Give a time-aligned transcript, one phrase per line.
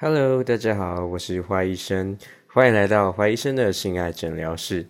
[0.00, 2.16] Hello，大家好，我是花医生，
[2.46, 4.86] 欢迎来到花医生的性爱诊疗室。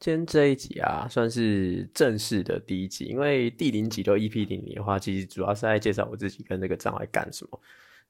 [0.00, 7.60] 今天这一集啊，算是正式的第一集，因为第零集都 EP 零零的话，其实主要是在介绍我自己跟这个障碍干什么。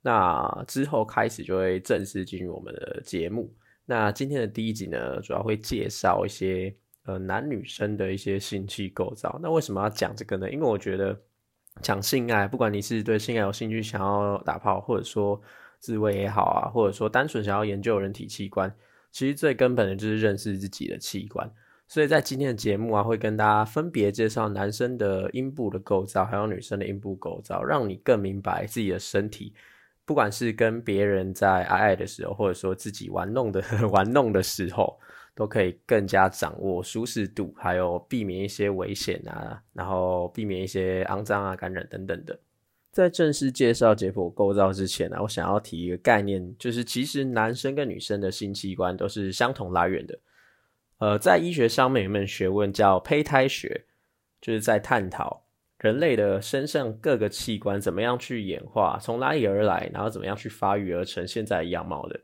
[0.01, 3.53] 那之后开始就会正式进入我们的节目。
[3.85, 6.73] 那今天的第一集呢，主要会介绍一些。
[7.07, 10.51] 呃，男女生的一些性器构造，那为什么要讲这个呢？
[10.51, 11.17] 因为我觉得
[11.81, 15.41] 讲性爱，不管你是对性爱有兴趣，想要打炮，或者说
[15.79, 18.75] 自慰也好啊，或者说单纯想要研究人体器官，
[19.13, 21.49] 其实最根本的就是认识自己的器官。
[21.87, 29.55] 所以在今天的节目啊，会跟大家分别介绍男生的阴部的构造，还有女生的阴部构造，让你更明白自己的身体，
[30.05, 34.99] 不管是跟别人在爱爱的时候，或者说自己玩弄的 玩弄的时候。
[35.37, 42.37] 都可以更加掌握舒适度，还有避免一些危险啊，然后避免一些肮脏啊、感染等等的。
[42.91, 50.19] 在正式介绍解剖构造之前呢，我想要提一个概念，就是其实男生跟女生的性器官都是相同来源的。
[50.97, 53.85] 呃，在医学上面有一门学问叫胚胎学，
[54.41, 55.45] 就是在探讨
[55.79, 62.19] 人类的身上各个器官怎么样去演化，从哪里而来，然后怎么样去发育而成现在的样貌的。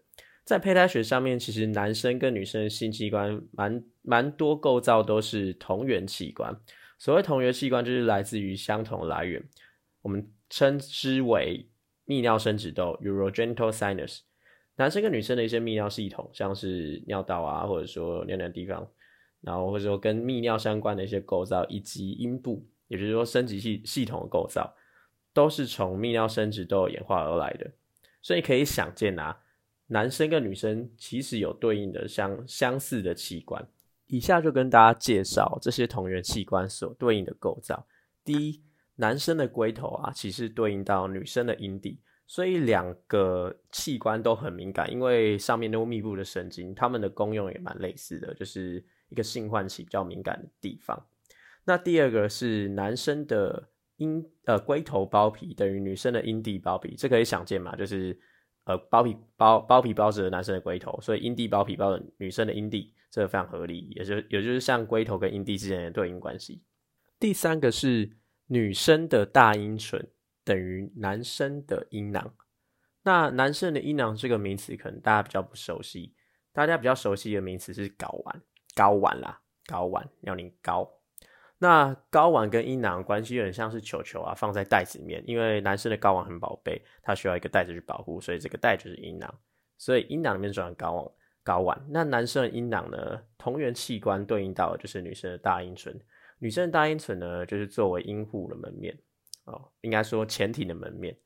[0.44, 6.54] 在胚胎学上面，其实男生跟女生的性器官蛮蛮多构造都是同源器官。
[6.98, 9.42] 所谓同源器官，就是来自于相同来源，
[10.02, 11.68] 我们称之为
[12.06, 14.20] 泌尿生殖窦 （urogenital sinus）。
[14.76, 18.88] 男生跟女生的一些泌尿系统，像是尿道啊，或者说尿尿地方，
[19.42, 24.74] 然后或者说跟泌尿相关的一些构造，以及阴部，也就是说生殖系系统的构造，
[25.32, 27.70] 都是从泌尿生殖窦演化而来的。
[28.22, 29.38] 所以可以想见啊。
[29.92, 33.62] 男生跟女生其实有对应的相相似的器官，
[34.06, 37.86] 以下就跟大家介绍这些同源器官所对应的构造。
[38.24, 38.62] 第一，
[38.96, 51.06] 男生的龟头啊，其实对应到女生的阴蒂，所以两个器官都很敏感，因为上面都密布的神经，它们的功用也蛮类似的，就是一个性唤起比较敏感的地方。
[51.64, 53.68] 那第二个是男生的
[53.98, 58.18] 阴呃龟头包皮等于女生的阴蒂包皮，这可以想见嘛，就是。
[58.64, 66.62] 呃，包皮包包皮包着男生的龟头，所以阴蒂包皮包着女生的阴蒂，这个非常合理，也就也就是像龟头跟阴蒂之间的对应关系。
[67.18, 70.10] 第三个是女生的大阴唇
[70.44, 72.34] 等于男生的阴囊。
[73.02, 76.14] 那男生的阴囊这个名词可能大家比较不熟悉，
[76.52, 78.42] 大家比较熟悉的名词是睾丸，
[78.76, 80.88] 睾丸啦，睾丸要你睾。
[81.62, 89.32] 那睾丸跟阴囊关系有点像是球球啊，放在袋子里面，因为男生的睾丸很宝贝，它需要一个袋子去保护，所以这个袋就是阴囊。
[89.78, 91.08] 所以阴囊里面装睾丸，
[91.44, 91.86] 睾丸。
[91.88, 95.96] 那男生的阴囊呢，同源器官对应到就是女生的大阴唇，
[96.40, 98.98] 女生的大阴唇呢，就是作为阴户的门面
[99.44, 101.16] 哦，应该说前庭的门面，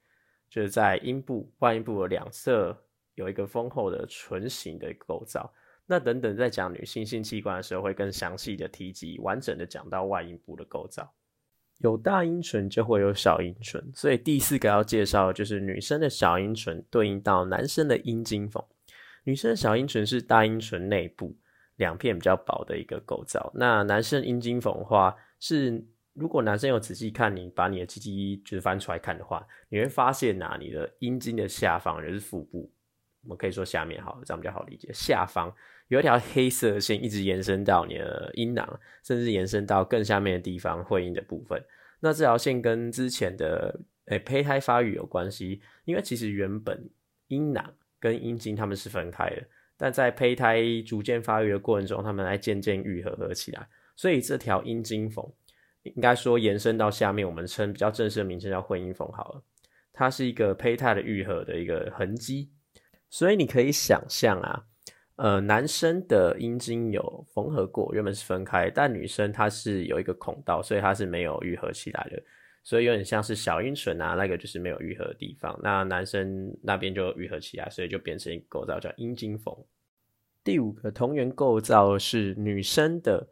[0.51, 2.77] 就是在阴部、外阴部的两侧
[3.15, 5.51] 有一个丰厚的唇形的构造。
[5.87, 11.13] 那等等，在讲女性性器官的时候，会更详细的提及，完整的讲到外阴部的构造。
[11.79, 18.65] 有大阴唇就会有小阴唇，所以第四个要介绍的就是女生的小阴唇对应到男生的阴茎缝。
[19.25, 21.37] 女生的小阴唇是大阴唇内部
[21.77, 23.53] 两片比较薄的一个构造。
[23.55, 32.73] 那男生阴茎缝的话，是如果男生有仔细看你把你的鸡鸡就是翻出来看的话，你会发现呐，你的阴茎的下方就是腹部，
[33.23, 35.55] 我们可以说下面好，这样比较好理解，下方。
[35.89, 41.63] 有一条黑色线一直延伸到你的阴囊，甚至延伸到更下面的地方会阴的部分。
[42.01, 46.89] 那这条线跟之前的诶胚胎发育有关系，因为其实原本
[47.29, 49.43] 阴囊跟阴茎它们是分开的，
[49.77, 53.67] 但在胚胎逐渐发育的过程中，它们来渐渐愈合合起来。
[53.95, 55.25] 所以这条阴茎缝
[55.85, 59.43] 应该说延伸到下面，我们称比较正式的名称叫会阴缝好了。
[59.93, 62.51] 它是一个胚胎的愈合的一个痕迹，
[63.09, 64.65] 所以你可以想象啊。
[65.17, 72.23] 呃，男生的阴茎有缝合过，原本是分开，但女生她是有一个孔道，所以它是没有愈合起来的，
[72.63, 75.59] 所以有点像是小阴唇啊，那个就是没有愈合的地方。
[75.63, 79.57] 那男生那边就愈合起来，所以就变成一个构造叫阴茎缝。
[80.45, 83.27] 第五个同源构造是女生的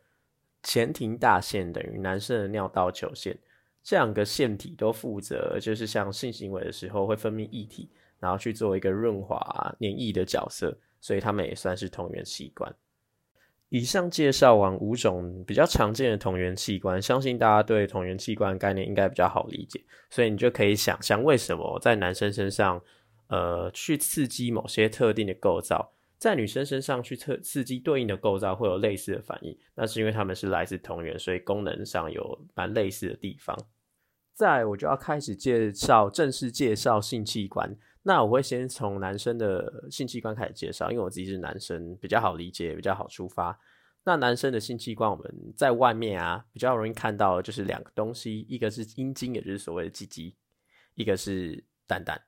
[0.63, 3.37] 前庭大腺等于男生的尿道球腺，
[3.83, 10.75] 这两个腺体都负责就是像性行为的时候会分泌液体，然后去做一个润滑黏液的角色。
[11.05, 12.75] 所以它们也算是同源器官。
[13.69, 19.85] 以上介绍完五种比较常见的同源器官，相信大家对同源器官概念应该比较好理解。
[20.09, 22.81] 所以你就可以想象，为什么在男生身上，
[23.27, 33.55] 呃，去刺激某些特定的构造，在女生身上去测刺激对应的构造会有类似的反应，那是因为它们是来自同源，所以功能上有蛮类似的地方。
[34.33, 43.59] 再我就要开始介绍正式介绍性器官，那我会先从男生的性器官开始介绍，因为我自己是男生，比较好理解，比较好出发。
[44.05, 50.37] 那男生的性器官，我们在外面啊比较容易看到，就是两个东西，一个是阴茎，也就是所谓的鸡鸡，
[50.95, 52.21] 一个是蛋蛋、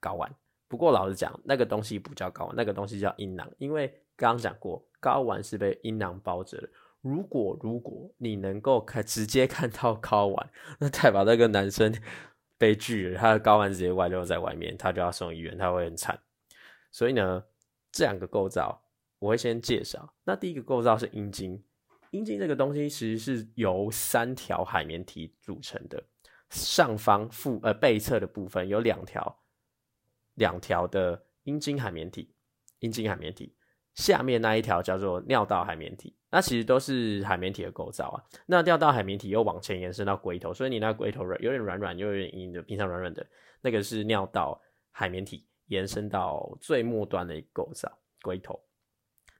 [0.00, 0.34] 睾丸。
[0.66, 3.86] 不过老实讲，那个东西不叫睾丸，那个东西叫阴囊，因为
[4.16, 6.68] 刚刚讲过，睾丸是被阴囊包着的。
[7.02, 11.94] 如果如果你能够看直接看到睾丸，那代表那个男生
[12.58, 16.20] 被拒了，他的睾丸直接外露在外面，他就要送医院，他会很惨。
[16.90, 17.42] 所以呢，
[17.92, 18.82] 这两个构造
[19.18, 20.12] 我会先介绍。
[20.24, 21.62] 那第一个构造是阴茎，
[22.10, 26.02] 阴茎这个东西其实是由三条海绵体组成的，
[26.50, 29.40] 上方腹呃背侧的部分有两条。
[30.34, 32.32] 两条的阴茎海绵体，
[32.78, 33.52] 阴茎海绵体
[33.98, 38.22] 下面那一条叫做尿道海绵体，那其实都是海绵体的构造啊。
[38.46, 43.26] 那尿道海绵体又往前延伸到龟头，所以你那龟头软有点软软又有点硬的，平常软软的
[43.60, 44.60] 那个是尿道
[44.92, 47.90] 海绵体延伸到最末端的一个构造
[48.22, 48.58] 龟头。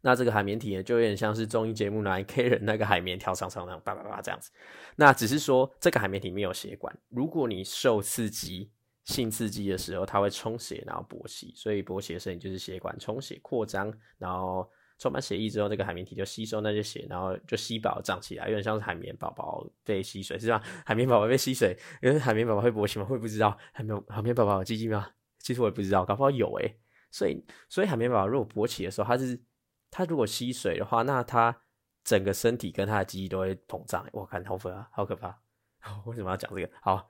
[0.01, 4.51] 那这个海绵体呢，就有点像是综艺节目来 K 人那个海绵条长长那样叭叭叭这样子。
[4.97, 8.73] 那只是说这个海绵体没有血管，如果你受刺激。
[9.09, 20.63] 性刺激的时候，它会充血，然后勃起，所以勃起的声音就是血管充血扩张，然后充满血液之后，这个海绵体就吸收那些血，然后就吸饱胀起来，有点像是海绵宝宝被吸水，是吧？
[20.85, 23.05] 海绵宝宝被吸水，因为海绵宝宝会勃起吗？
[23.07, 25.11] 会不知道海绵海绵宝宝有鸡鸡吗？
[25.39, 26.79] 其实我也不知道，搞不好有诶。
[27.11, 29.43] 所以所以海绵宝宝如果勃起的时候，它是
[29.91, 31.63] 它如果吸水的话，那它
[32.05, 34.07] 整个身体跟它的鸡鸡都会膨胀。
[34.13, 35.35] 我看头发好可怕，
[36.05, 36.71] 为什么要讲这个？
[36.83, 37.09] 好，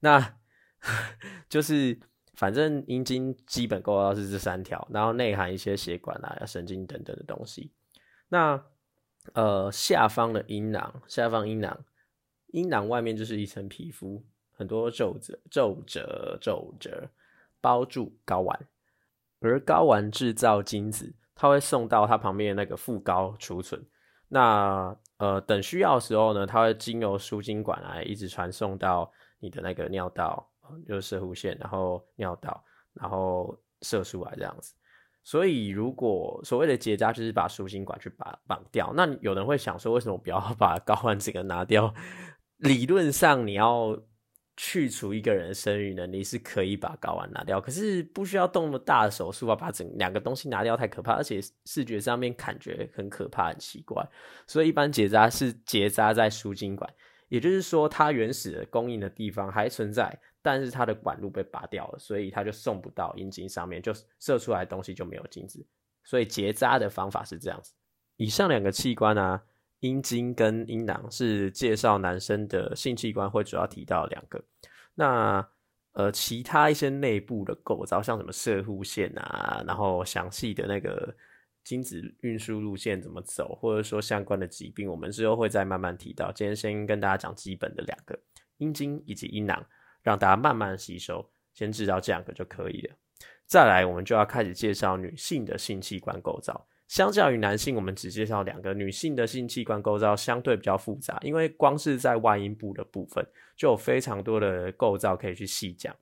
[0.00, 0.38] 那。
[1.48, 1.98] 就是，
[2.34, 7.72] 反正阴茎基本构造是这三条，然后内含一些血管啊、神经等等的东西。
[8.28, 8.62] 那
[9.32, 11.84] 呃，下方的阴囊，下方阴囊，
[12.48, 17.08] 阴囊外面就是一层皮肤，很多皱褶、皱褶、皱褶
[17.60, 18.68] 包住睾丸，
[19.40, 23.84] 而睾丸制造精子，它会送到它旁边那个副睾储存。
[24.28, 29.10] 那呃，等需要的时候呢，它会经由输精管来一直传送到
[29.40, 30.48] 你的那个尿道。
[30.86, 32.64] 就是射弧线，然后尿道，
[32.94, 34.74] 然后射出来这样子。
[35.22, 41.92] 所以，如果所谓的结扎就是把输精管去把绑掉，那有人会想说，为什么不要 把睾丸整个拿掉？
[42.58, 44.00] 理论上，你要
[44.56, 54.08] 去除一个人的生育能力是可以把睾丸拿掉，可是不需要动那么大的手术啊，把整两个东西拿掉太可怕，而且视觉上面感觉很可怕、很奇怪。
[54.46, 56.88] 所以，一般结扎是结扎在输精管，
[57.28, 60.16] 也就是说，它原始的供应的地方还存在。
[60.46, 65.66] 但是它的管路被拔掉了，所以它就送不到阴茎上面，就射出来东西就没有精子。
[66.04, 67.72] 所以结扎的方法是这样子。
[68.16, 69.42] 以上两个器官啊，
[69.80, 74.40] 阴茎跟阴囊是介绍男生的性器官会主要提到两个。
[74.94, 75.44] 那
[75.94, 81.12] 呃，其他一些内部的构造，像什么射护线啊，然后详细的那个
[81.64, 86.30] 精子运输路线怎么走，或者说相关的疾病，我们之后会再慢慢提到。
[86.30, 88.16] 今天先跟大家讲基本的两个
[88.58, 89.66] 阴茎以及阴囊。
[90.06, 92.94] 让大家慢慢吸收，先知道这两个就可以了。
[93.44, 96.64] 再来，我们就要开始介绍女性的性器官构造。
[96.86, 103.26] 相较于男性，我们只介绍两个女性的性器官构造相对比较复杂，因为光是在外阴部的部分
[103.56, 105.92] 就有非常多的构造可以去细讲。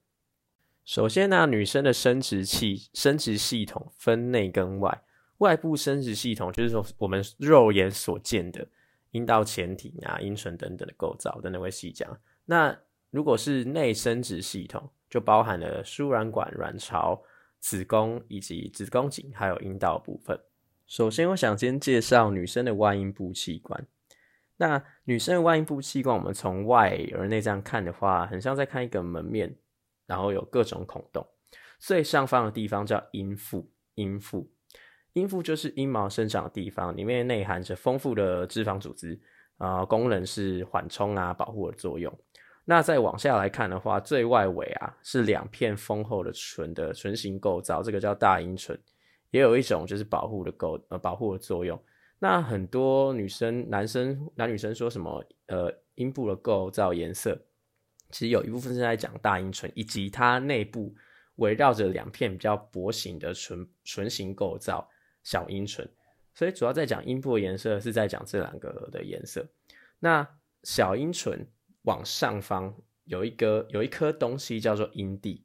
[0.84, 5.02] 首先呢，女生的生殖器、生殖系统分内跟外。
[5.38, 8.66] 外部生殖系统就是说我们肉眼所见的
[9.12, 12.18] 阴道前庭啊、阴唇等等的构造，等等会细讲。
[12.44, 12.78] 那
[13.14, 17.22] 如果是内生殖系统，就包含了输卵管、卵巢、
[17.60, 20.36] 子宫以及子宫颈，还有阴道部分。
[20.88, 23.86] 首先，我想先介绍女生的外阴部器官。
[24.56, 29.56] 那女生的外阴部器官，我们从外而内这样看的话，很像在看一个门面，
[30.06, 31.24] 然后有各种孔洞。
[31.78, 34.50] 最上方的地方叫阴腹，阴腹，
[35.12, 39.16] 阴腹就是阴毛生长的地方，里面内含着丰富的脂肪组织，
[39.58, 42.12] 啊，功能是缓冲啊、保护的作用。
[42.66, 48.78] 那再往下来看的话，最外围啊是两片丰厚的唇的唇形构造，这个叫大阴唇，
[49.30, 51.78] 也有一种就是保护的构呃保护的作用。
[52.18, 57.38] 那很多女生、男生、男女生说什么呃阴部的构造颜色，
[58.10, 60.94] 其实有一部分是在讲大阴唇以及它内部
[61.34, 64.88] 围绕着两片比较薄型的唇唇形构造
[65.22, 65.86] 小阴唇，
[66.34, 69.46] 所以主要在讲阴部的颜色是在讲这两个的颜色。
[69.98, 70.26] 那
[70.62, 71.46] 小阴唇。
[71.84, 72.74] 往上方
[73.04, 75.44] 有一个有一颗东西叫做阴蒂，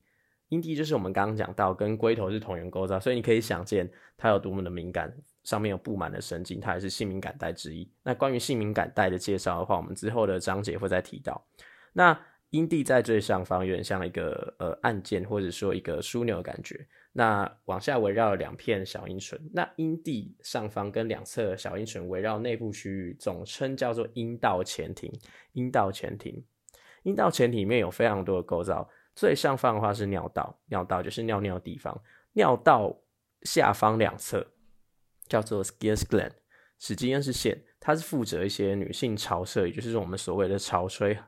[0.49, 7.89] 阴蒂就是我们刚刚讲到跟龟头是同源构造，所以你可以想见它有多么的敏感，上面有布满的神经，它也是性敏感带之一。
[8.03, 11.45] 那关于性敏感带的介绍的话，我们之后的章节会再提到。
[11.93, 12.19] 那
[12.51, 16.87] 阴蒂在最上方，有点像一个呃按键或者说一个枢纽的感觉。
[17.19, 25.11] 那往下围绕两片小阴唇，那阴蒂上方跟两侧小阴唇围绕内部区域，总称叫做阴道前庭。
[25.51, 26.41] 阴道前庭，
[27.03, 28.89] 阴道前庭里面有非常多的构造。
[29.17, 32.01] 最上方的话是尿道，尿道就是尿尿的地方。
[32.31, 32.97] 尿道
[33.41, 34.47] 下方两侧
[35.27, 36.31] 叫做 Scius gland，
[36.79, 41.19] 史基恩是腺，它是负责一些女性潮射，也就是我们所谓的潮吹。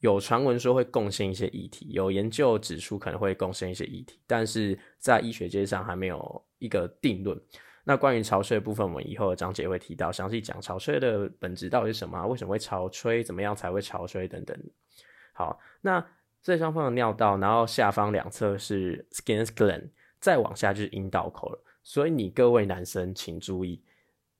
[0.00, 7.40] 有传闻说会贡献一些议题，有研究指出可能会贡献一些议题，但是在医学界上还没有一个定论。
[7.82, 14.58] 那关于潮吹的部分，我们以后的章节会提到，详细讲潮吹的本质到底是什么，为什么会潮吹，怎么样才会潮吹等等。
[15.32, 16.04] 好，那
[16.42, 19.88] 最上方的尿道，然后下方两侧是 skin gland，
[20.20, 21.62] 再往下就是阴道口了。
[21.82, 23.80] 所以你各位男生请注意。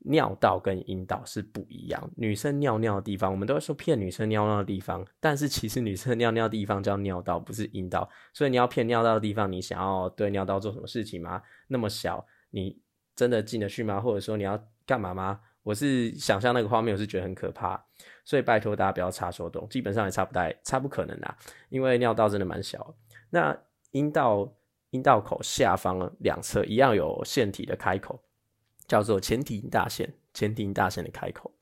[0.08, 8.08] 尿道跟阴道是不一样，女生尿尿的地方，我们都会说骗女生尿尿的地方，但是其实女生尿尿的地方叫尿道，不是阴道。
[8.32, 11.42] 所以你要骗尿道的地方，你想要对尿道做什么事情吗？
[11.66, 12.80] 那么小，你
[13.14, 14.00] 真的进得去吗？
[14.00, 15.40] 或者说你要干嘛吗？
[15.62, 17.84] 我是想象那个画面，我是觉得很可怕，
[18.24, 21.36] 所以拜托大家不要插手动，基本上也插不带，插不可能啊，
[21.68, 22.94] 因为尿道真的蛮小。
[23.30, 23.56] 那
[23.90, 24.48] 阴道
[24.90, 28.22] 阴道口下方两侧一样有腺体的开口。
[28.86, 31.52] 叫做前庭大腺，前庭大腺的开口。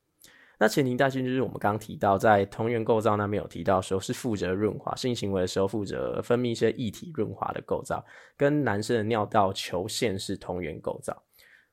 [0.57, 8.01] 那前庭大腺就是我们刚提到，在同源构造那边有提到说，是负责润滑性行为的时候负责分泌一些液体润滑的构造，
[8.37, 11.23] 跟男生的尿道球腺是同源构造。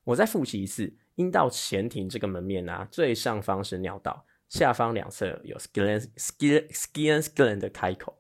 [0.03, 8.13] 我再复习一次，阴道前庭这个门面啊，最上方是尿道，下方两侧有 skin skin skin skin 的开口，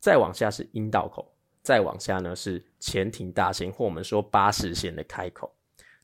[0.00, 1.30] 再往下是阴道口，
[1.62, 5.54] 再往下呢是前庭大腺或我们说巴氏腺的开口，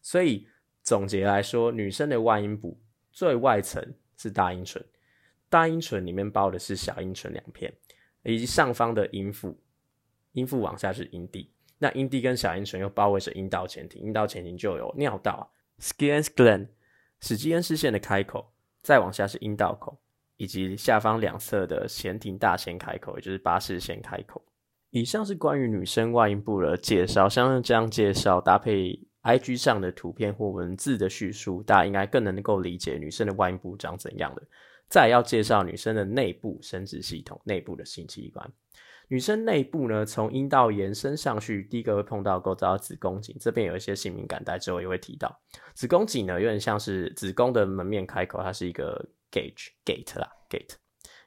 [0.02, 0.46] 所以。
[0.84, 2.78] 总结来说，女生的外阴部
[3.10, 3.82] 最外层
[4.18, 4.84] 是大阴唇，
[5.48, 7.72] 大阴唇里面包的是小阴唇两片，
[8.22, 9.58] 以及上方的阴腹，
[10.32, 15.42] 阴腹往下是阴蒂，那阴蒂跟小阴唇又包围着阴道前庭，阴道前庭就有尿道啊
[15.80, 16.68] （skin gland）、
[17.20, 19.98] 史基恩视线的开口，再往下是阴道口，
[20.36, 24.44] 以及下方两侧的前庭大腺开口，也就是巴氏腺开口。
[24.90, 29.03] 以上是关于女生外阴部的介绍，相信这样介绍搭配。
[29.24, 34.42] I G 上的图片或文字的叙述，大家应该更能够理解女生的外阴部长怎样的。
[34.90, 38.52] 再要介绍女生的内部生殖系统、内部的性器官。
[39.08, 45.40] 女生内部呢，从阴道延伸上去，第一个会碰到构造子宫颈，这边有一些性敏感带，之后也会提到。
[45.74, 50.74] 子宫颈呢，有点像是子宫的门面开口，它是一个 gate gate 啦，gate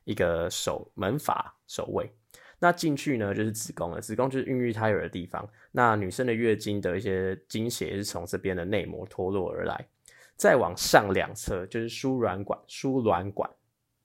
[0.06, 2.12] 一个守门阀守卫。
[2.60, 4.02] 那进去呢，就是子宫了。
[4.02, 5.48] 子宫就是孕育胎儿的地方。
[5.72, 9.88] 那女生的月经的一些经血是从这边的内膜脱落而来。
[10.36, 13.50] 再往上两侧就是输卵管，输卵管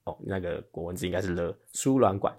[0.05, 1.57] 哦，那个国文字应该是了。
[1.75, 2.35] 输卵管，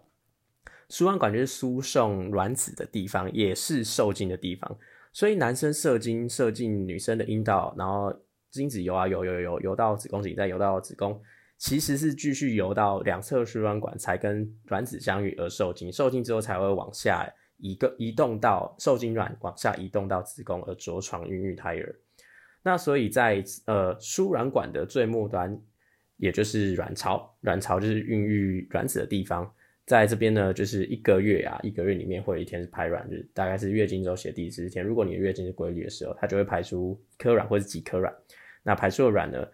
[0.89, 4.77] 输卵管就是输送卵子的地方，也是受精的地方。
[5.11, 8.11] 所以男生射精射进女生的阴道，然后
[8.49, 11.21] 精子游啊游游游游到子宫颈，再游到子宫。
[11.57, 17.25] 其实是继续游到两侧输卵管才跟卵子相遇而受精，受精之后才会往下
[17.57, 21.95] 移个移动到受精卵往下移动到子宫而着床孕育胎儿。
[22.61, 25.57] 那所以在呃输卵管的最末端，
[26.17, 29.49] 也就是卵巢，卵巢就是孕育卵子的地方，
[29.85, 34.85] 在这边呢就是一个月啊，一个月里面会有一天是排卵日，大概是月经周写第十天。
[34.85, 38.13] 如果你的月经是规律的时候，它就会排出一颗卵或者几颗卵。
[38.63, 39.45] 那排出的卵呢，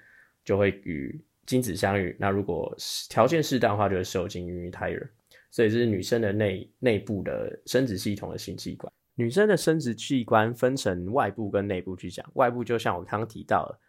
[0.43, 2.71] 就会与精子相遇，那如果
[3.09, 5.11] 条件适当的话，就会受精孕育胎儿。
[5.49, 8.93] 所以这是女生的内内部的生殖系统的性器官。
[9.15, 12.23] 女生的生殖器官分成外部跟内部去讲。
[12.35, 13.79] 外部就像我刚刚提到的，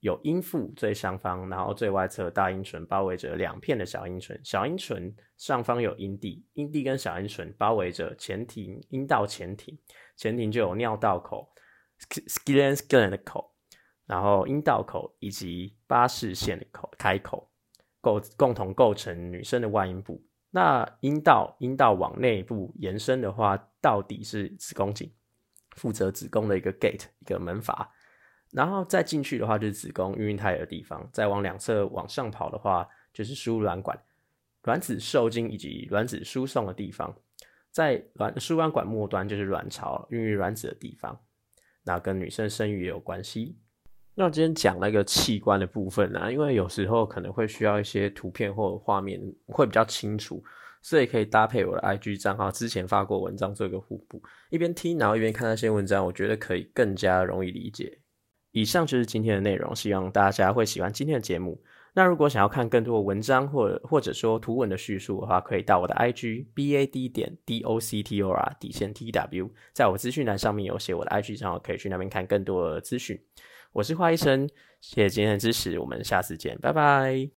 [0.00, 9.74] 有阴腹最上方，然后最外侧大阴唇包围着两片的小阴唇，小阴唇上方有阴蒂，阴蒂跟小阴唇包围着前庭，阴道前庭，
[10.18, 11.50] 前庭就有尿道口
[12.28, 13.55] ，skin skin 的口。
[14.06, 17.50] 然后阴道口以及巴氏腺的口开口
[18.00, 20.24] 构共同构成女生的外阴部。
[20.50, 25.12] 那阴道阴道往内部延伸的话，到底是子宫颈，
[25.72, 27.92] 负责子宫的一个 gate 一个门阀。
[28.52, 31.06] 然后再进去的话，就是子宫孕育胎儿的地方。
[31.12, 33.98] 再往两侧往上跑的话，就是输卵管，
[34.62, 37.14] 卵子受精以及卵子输送的地方。
[37.70, 41.20] 在卵输卵管末端就是卵巢孕育卵子的地方。
[41.82, 43.58] 那跟女生生育也有关系。
[44.18, 50.42] 那今天讲那个器官的部分呢，因为有时候可能会需要一些图片或画面会比较清楚，
[50.80, 57.98] 所以可以搭配我的 IG 账号之前发过文章做一个互补，一边听然后一边看那些文章，我觉得可以更加容易理解。
[58.52, 61.62] 以上就是今天的内容，希望大家会喜欢今天的节目。
[61.92, 71.38] 那如果想要看更多文章或或者说图文的叙述的话，可以到我的 IG B A D 点 D O C T O R 底线 T W，在我资讯栏上面有写我的 IG
[71.38, 73.20] 账号，可以去那边看更多的资讯。
[73.76, 74.48] 我是花医生，
[74.80, 77.28] 谢谢今天的支持，我们下次见，拜拜。